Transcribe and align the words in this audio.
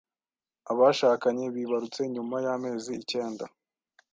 Abashakanye 0.71 1.43
bibarutse 1.55 2.01
nyuma 2.13 2.35
y'amezi 2.45 2.91
icyenda 3.01 3.45